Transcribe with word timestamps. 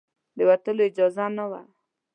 د 0.37 0.39
وتلو 0.49 0.81
اجازه 0.89 1.25
نه 1.37 1.45
وه. 1.49 1.61